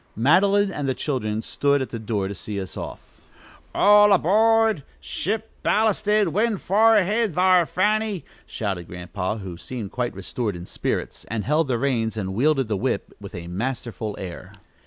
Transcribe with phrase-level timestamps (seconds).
[0.15, 3.21] Madeline and the children stood at the door to see us off.
[3.75, 4.81] "All aboard!
[4.99, 6.29] ship ballasted!
[6.29, 6.95] wind fa'r!
[6.95, 11.77] go ahead thar', Fanny!" shouted Grandpa, who seemed quite restored in spirits, and held the
[11.77, 14.53] reins and wielded the whip with a masterful air.